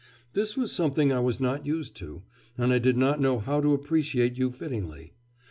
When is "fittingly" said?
4.49-5.13